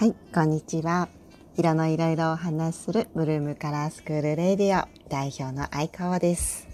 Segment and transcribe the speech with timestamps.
[0.00, 1.10] はい、こんにちは。
[1.58, 6.66] 色のいろいろお話しするブルームカラースクールレディオ代表の相川です。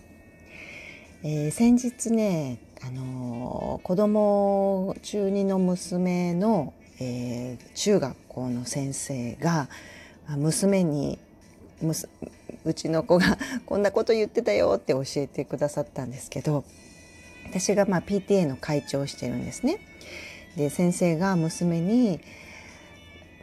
[1.24, 9.68] えー先日ね、あのー子供中二の娘の、えー中学校の先生が
[10.29, 11.18] あ娘に
[11.82, 12.08] むす
[12.64, 16.62] うちの子が こんなこと言ってたよって教えてくださったんですけど
[17.51, 19.80] 私がまあ PTA の会長をしてるんですね。
[20.56, 22.20] で先生が娘に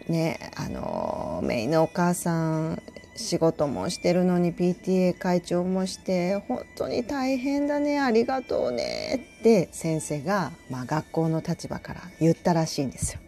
[0.07, 2.81] ねあのメイのお母さん
[3.15, 13.19] 仕事もしてるのに PTA 会長もして本当に大変だねありがとうねって先生が、まあ、学校の立場から言ったらしいんですよ。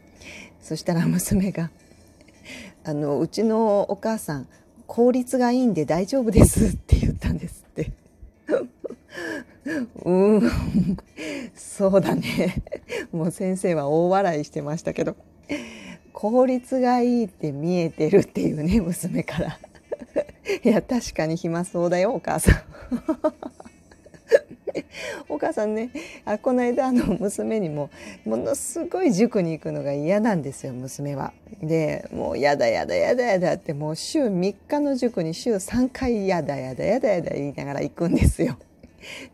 [0.62, 1.70] そしたら娘が
[2.84, 4.48] 「あのうちのお母さん
[4.88, 7.92] 効率がいいんで大丈夫です」って言ったんですって。
[10.04, 10.52] うん
[11.56, 12.64] そうだね
[13.12, 15.16] もう先生は大笑いしてましたけど
[16.16, 19.60] 効率がいいって見えてるっていうね 娘から
[20.64, 22.56] いや確かに暇そうだよお母さん
[25.28, 25.90] お母さんね
[26.24, 27.90] あこの間あの娘にも
[28.24, 31.34] ものすごい塾に行くのが嫌なんですよ娘は。
[31.62, 38.58] でもうやだやだやだやだってもう週3日の塾に週3回やだやだやだやだ言いながら行くんですよ。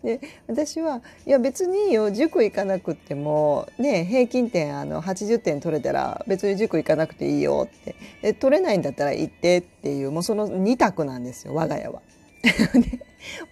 [0.04, 12.02] で私はいや別にいいよ塾行かなくってもね平均点あの80点取れたら別に塾行かなくていいよってで取れないんだったら行ってっていうもうその2択なんですよ我が家は。
[12.42, 13.00] で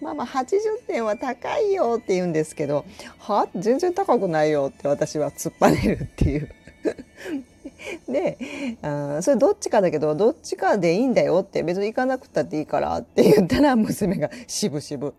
[0.02, 2.86] ママ80点は高いよって言うんですけど
[3.20, 3.48] は？
[3.56, 6.50] 全然高くないよって私は突っぱねるっていう。
[8.08, 8.38] で
[8.82, 15.14] あそれどっちかだけどどっちかでいいんだよって別に行かなくたっていいからって言ったら娘がしぶしぶ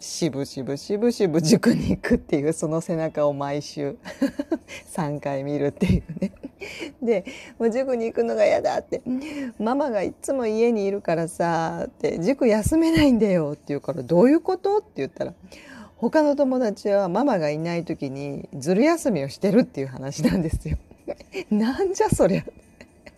[0.00, 3.96] しぶしぶしぶしぶ塾に行くっていうその背中を毎週
[4.94, 6.32] 3回見るっていうね。
[7.02, 7.24] で
[7.58, 9.02] もう塾に行くのが嫌だって
[9.58, 14.78] ママがいつも家にいるからさって塾休めないんだよって言うからどういうこと？
[14.78, 15.34] って言ったら
[15.96, 20.76] 他の友達はママがいない時にずる休みをしてるっていう話なんですよ。
[21.50, 22.44] なんじゃそりゃ。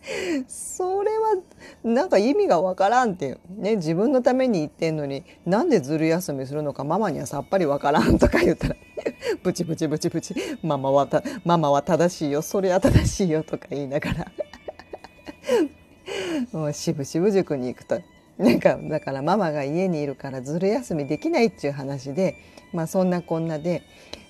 [0.48, 1.36] それは
[1.82, 8.76] なんか意味がわからんっていうね自分のために言ってんのになんでずる休みするのかママにはさっぱりわからんとか言ったら
[9.42, 14.32] ブチブチブチブチママはたママは正しいよそれは正しいよとか言いながら。
[16.52, 18.00] もうしぶしぶ塾に行くと。
[18.36, 22.36] なんかだからママが家にいるからずる休みできないっていう話で
[22.72, 23.82] まあそんなこんなで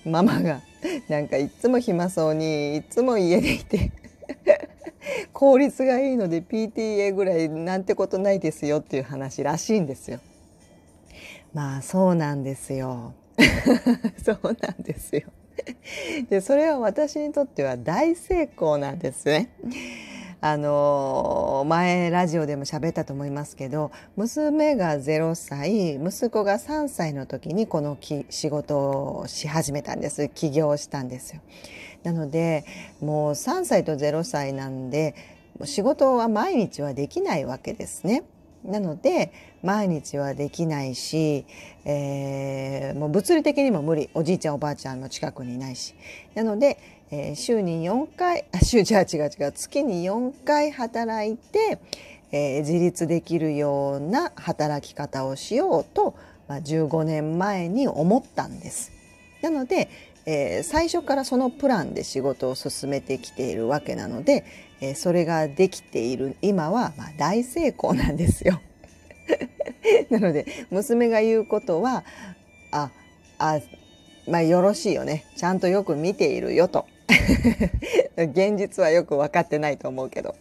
[0.05, 0.61] ママが
[1.09, 3.91] なんかいつも暇そうにいつも家でいて
[5.33, 10.19] 効率がいいので PTA ぐらいなんてことないですよっていう話らしいんですよ。
[11.53, 13.13] まあそうなんですよ。
[14.23, 15.23] そうなんですよ。
[16.29, 19.49] でそれは私にとっては大成功なんですね。
[20.41, 31.41] あの前ラジオでも喋ったと思いますけど娘が0歳息子が3歳の時にこのき仕事をし始めたんです起業したんですよ。
[32.05, 32.65] なので
[33.01, 35.15] もう3歳と0歳なんで
[35.63, 38.23] 仕事は毎日はできないわけですね。
[38.63, 39.31] なので
[39.63, 41.45] 毎日はできないし、
[41.83, 45.95] えーもう物理的にも無理おじいちゃんおばあちゃんの近くにいないし
[46.33, 46.77] なので、
[47.11, 51.79] えー週に4回あ週じゃあ違う違う月に4回働いて、
[52.31, 56.15] えー自立できるような働き方をしようと、
[56.47, 58.91] まあ、15年前に思ったんです。
[59.41, 59.89] なので、
[60.25, 64.45] えー最初からそのプランで仕事を進めてきているわけなので、
[64.81, 68.61] えーそれができている今はまあ大成功なんですよ。
[70.09, 72.03] なので娘が言うことは
[72.71, 72.91] あ
[73.37, 73.59] あ
[74.27, 76.85] まあよろしいよねちゃんとよく見ているよと
[78.17, 80.35] 現実はよく分かってないと思うけど。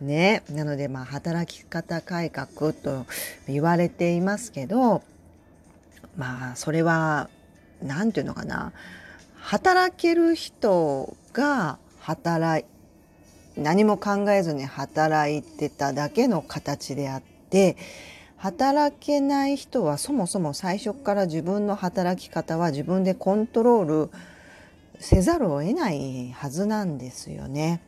[0.00, 3.06] ね、なのでまあ働き方改革と
[3.46, 5.02] 言われていますけど
[6.16, 7.30] まあそれは
[7.82, 8.72] 何て言うのかな
[9.36, 17.76] 働ける人が働い何も考えずに働いてただけの形であって
[18.36, 24.10] 働けない人はそもそも最初から自分の働き方は自分でコントロール
[24.98, 27.80] せざるを得ないはずなんですよね。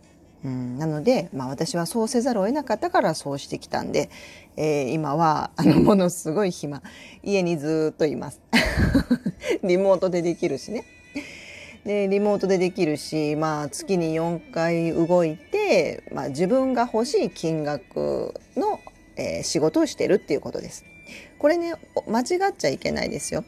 [0.47, 4.11] うん、なので、まあ、私はそうせざるを得なかったからそうしてきたんで、
[4.57, 6.83] えー今はあのものすごい暇
[7.25, 8.41] 家にずっといます
[9.65, 10.85] リモートでできるしね
[11.85, 18.79] でリモートでできるし、まあ、月に4回動いて、まあ、自分が欲しい金額の、
[19.17, 20.85] えー仕事をしてるっていうことです。
[21.39, 21.75] これね
[22.07, 23.45] 間違っちゃいけないですよ。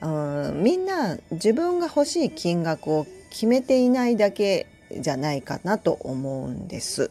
[0.00, 4.66] うんみんな自分が欲しい金額を決めていないだけ
[4.98, 7.10] じゃないかなと思うんです。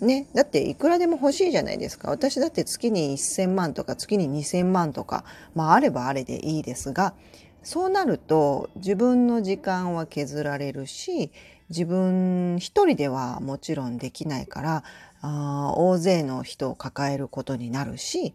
[0.00, 5.24] ね、だっていくらでも欲しいじゃないですか私だって月に1,000万とか月に2,000万とか、
[5.54, 7.14] まあ、あればあれでいいですが
[7.62, 11.30] そうなると自分の時間は削られるし
[11.70, 14.84] 自分一人ではもちろんできないから
[15.22, 18.34] あ大勢の人を抱えることになるし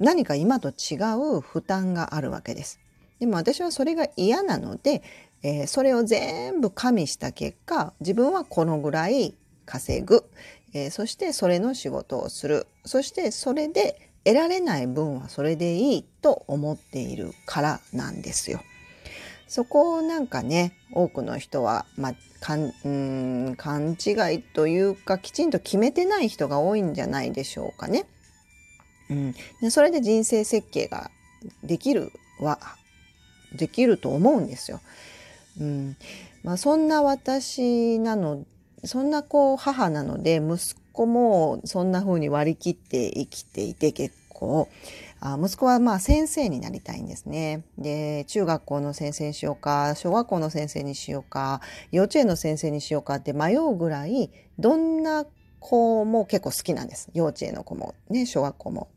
[0.00, 0.96] 何か今と違
[1.36, 2.80] う負担があるわけです。
[3.20, 5.02] でも私はそれが嫌なので、
[5.42, 9.34] えー、それを全部加味した結果自分はこのぐらい
[9.64, 10.24] 稼ぐ、
[10.74, 18.60] えー、そしてそれの仕事をするそしてそれで得られない分はそれでいいと思っているからなんですよ。
[19.48, 28.06] そこをなんかね多くの人は、まあ、かんうん勘違いというかきちんと決めてない人が多いんじゃないでしょうかね。
[29.62, 31.10] うん、それで人生設計が
[31.64, 32.60] できるは
[33.52, 34.80] できると思うんですよ。
[35.60, 35.96] うん
[36.42, 38.44] まあ、そんな私なの
[38.84, 44.68] そんなこう母なので息子もそんな風に割り切って生きていて結構
[45.20, 47.62] あ息子はまあ先生になりたいんですね。
[47.76, 51.60] で中学校の先生にしようか小学校の先生にしようか
[51.92, 55.26] 幼稚園の先生にしようかって迷うぐらいどんな
[55.58, 58.88] 子も結構好きなんです幼稚園の子もね小学校も。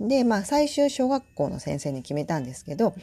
[0.00, 2.94] でまあ最終小学校の先生に決めたんですけど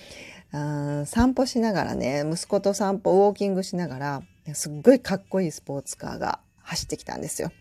[0.52, 4.22] あ散歩しながらね息子と散歩ウォーキングしながら
[4.54, 7.52] すっごいかっこいいスポーツカーが走ってきたんですよ。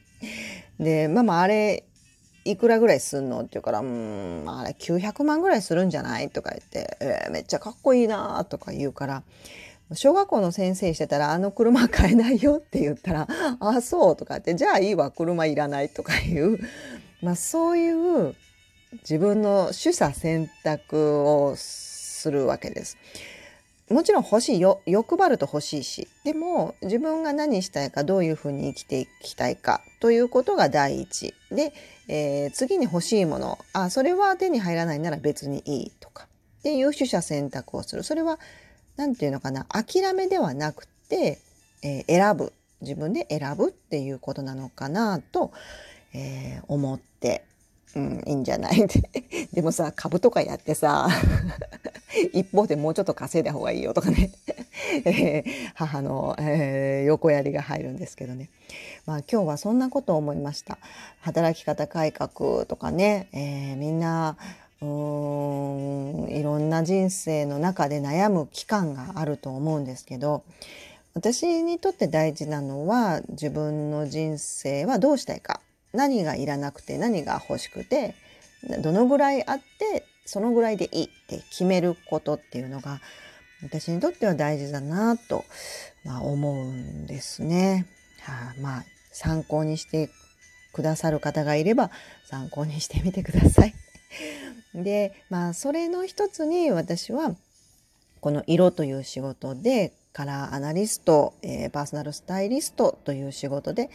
[0.78, 1.84] でママあれ
[2.44, 9.22] いくらぐらいすんのって言うから、うん、あれ900万ぐらいするんじゃないとか言って、えー、めっちゃかっこいいなとか言うから、
[9.94, 13.28] 小学校の先生してたら、あの車買えないよって言ったら、
[13.60, 16.58] あ、そうとかって、じゃあいいわ、車いらないとかいう、
[17.20, 18.34] まあそういう
[19.02, 22.96] 自分の取捨選択をするわけです。
[23.90, 31.34] もちろん欲しいよ欲張ると欲しいしでも自分が何したいかどういうふうに生きていきたいかということが第一。
[31.52, 31.72] で、
[32.08, 38.02] えー、次に欲しいものあそれは手に入らないなら別にいいとかっていう取捨選択をする。
[38.02, 38.40] それは
[38.96, 41.38] 何て言うのかな諦めではなくて、
[41.82, 42.52] えー、選ぶ。
[42.82, 45.52] 自分で選ぶっていうことなのかなと、
[46.12, 47.44] えー、思って
[47.94, 48.86] うん、いいんじゃない？
[49.52, 51.08] でもさ株とかやってさ
[52.32, 54.32] 一方でもうちょっと稼いだ方がいいよとかね。
[55.04, 55.44] えー、
[55.74, 58.50] 母の、えー、横やりが入るんですけどね、
[59.04, 60.78] まあ、今日はそんなことを思いました。
[61.20, 64.36] 働き方改革とかね、えー、みんな
[64.80, 70.42] うーんいろんな人生の中で悩む期間があると思うんですけど
[71.14, 75.60] 私にとって大事なのは自分の人生はどうしたいか。
[75.92, 78.14] 何がいらなくて何が欲しくて
[78.82, 83.00] どのぐらいあってそのぐらいでいいって決めることっていうのが
[83.62, 85.44] 私にとっては大事だなと、
[86.04, 87.86] まあ、思うんですね。
[88.22, 90.10] はあ、まあ参考にして
[90.72, 91.90] くださる方がいれば
[92.26, 93.74] 参考にしてみてください。
[94.74, 97.34] でまあそれの一つに私は
[98.20, 103.90] この色という仕事でカラーアナリスト、えー、パーソナルスタイリストという仕事で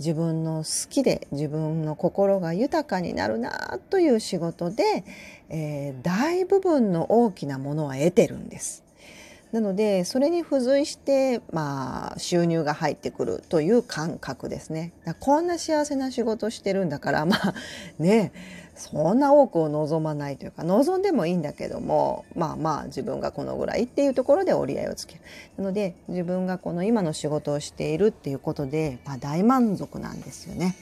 [0.00, 5.02] 自分の好きで自分の心が豊かになるなという仕事で、
[5.48, 8.84] えー、大部分の大きなものは得てるんです。
[9.52, 14.92] なのでそれに付随してまあ収入が入ってくるという感覚ですね。
[15.20, 17.54] こんな幸せな仕事してるんだからまあ
[17.98, 18.32] ね
[18.74, 25.20] そんな多くを望まないというか望んでもいいんだけどもまあまあ自分がこのぐらいっていうところで折り合いをつける。
[25.58, 30.74] なので自分がこの今の仕事をしているっていうことで、まあ、大満足なんですよね。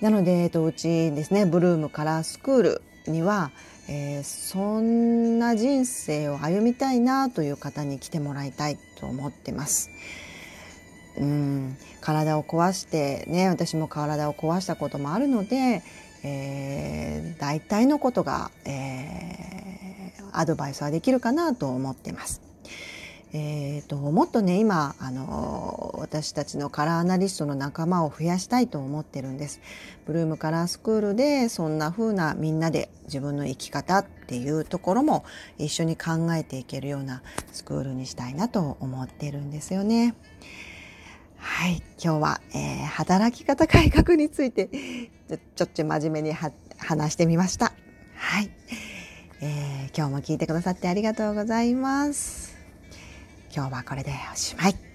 [0.00, 3.52] なので、えっと、うちですねブルームカラースクールには、
[3.88, 9.90] えー、そんな人生を歩みたいなという方に来てもらいたいと思ってます。
[11.18, 15.82] うん体を壊してね私も体を壊したこともあるので
[16.24, 22.40] えー、大体のことが、えー、アドバイスはできるかなと思ってます。
[23.34, 29.60] えーと、もっとね今あの私たちのカラーアナリストの仲間を増やしたいと思ってるんです。
[30.04, 35.24] ブルームカラースクールでそんな風なみんなで自分の生き方っていうところも
[35.56, 40.14] 一緒に考えていけるようなスクールにしたいなと思ってるんですよね。
[41.38, 44.68] はい、今日は、えー、働き方改革について
[45.38, 47.72] ちょっち真面目に話してみました。
[48.16, 48.50] はい、
[49.40, 52.56] えー、今日も聞いてくださってありがとうございます。
[53.54, 54.91] 今日はこれでおしまい。